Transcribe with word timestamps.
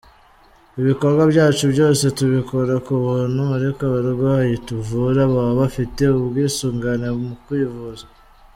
Ibikorwa 0.79 1.23
byacu 1.31 1.63
byose 1.73 2.03
tubikora 2.17 2.73
ku 2.85 2.93
buntu, 3.03 3.43
ariko 3.57 3.79
abarwayi 3.89 4.53
tuvura 4.67 5.21
baba 5.33 5.53
bafite 5.61 6.01
ubwisungane 6.19 7.07
mu 7.25 7.31
kwivuza. 7.45 8.05